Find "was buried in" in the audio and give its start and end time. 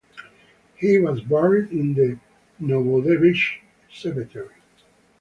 0.97-1.93